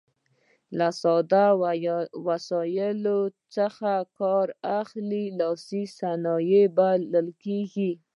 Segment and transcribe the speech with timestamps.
[0.77, 1.45] له ساده
[2.27, 3.19] وسایلو
[3.55, 4.47] څخه کار
[4.81, 7.91] اخلي لاسي صنایع بلل کیږي.